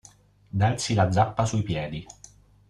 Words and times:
Darsi 0.61 0.95
la 0.95 1.11
zappa 1.11 1.45
sui 1.45 1.61
piedi. 1.61 2.03